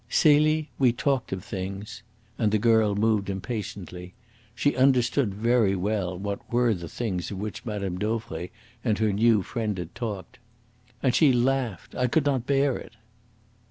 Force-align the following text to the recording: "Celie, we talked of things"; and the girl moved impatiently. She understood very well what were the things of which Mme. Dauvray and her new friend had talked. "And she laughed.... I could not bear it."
"Celie, 0.09 0.71
we 0.79 0.91
talked 0.93 1.31
of 1.31 1.43
things"; 1.43 2.01
and 2.39 2.51
the 2.51 2.57
girl 2.57 2.95
moved 2.95 3.29
impatiently. 3.29 4.15
She 4.55 4.75
understood 4.75 5.31
very 5.31 5.75
well 5.75 6.17
what 6.17 6.51
were 6.51 6.73
the 6.73 6.89
things 6.89 7.29
of 7.29 7.37
which 7.37 7.67
Mme. 7.67 7.97
Dauvray 7.99 8.49
and 8.83 8.97
her 8.97 9.13
new 9.13 9.43
friend 9.43 9.77
had 9.77 9.93
talked. 9.93 10.39
"And 11.03 11.13
she 11.13 11.31
laughed.... 11.31 11.93
I 11.93 12.07
could 12.07 12.25
not 12.25 12.47
bear 12.47 12.77
it." 12.79 12.93